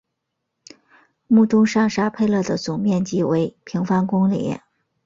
[1.27, 4.59] 穆东上沙佩勒的总面积为平方公里。